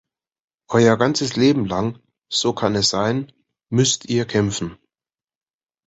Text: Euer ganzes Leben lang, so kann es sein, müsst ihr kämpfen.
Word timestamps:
Euer 0.69 0.97
ganzes 0.97 1.35
Leben 1.35 1.67
lang, 1.67 1.99
so 2.27 2.53
kann 2.53 2.73
es 2.73 2.89
sein, 2.89 3.31
müsst 3.69 4.09
ihr 4.09 4.25
kämpfen. 4.25 4.79